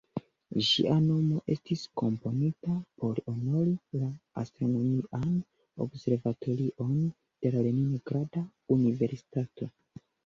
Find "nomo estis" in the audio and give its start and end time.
1.07-1.81